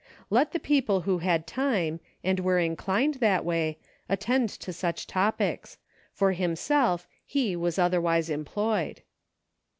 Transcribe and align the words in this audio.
Let 0.31 0.51
the 0.51 0.59
people 0.59 1.01
who 1.01 1.19
had 1.19 1.45
time, 1.45 1.99
and 2.23 2.39
were 2.39 2.57
inclined 2.57 3.13
that 3.19 3.45
way, 3.45 3.77
attend 4.09 4.49
to 4.49 4.73
such 4.73 5.05
topics; 5.05 5.77
for 6.11 6.31
himself, 6.31 7.07
he 7.23 7.55
was 7.55 7.77
otherwise 7.77 8.27
em 8.31 8.43
ployed. 8.43 9.03